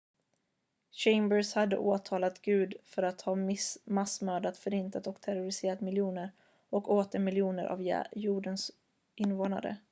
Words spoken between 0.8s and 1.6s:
"chambers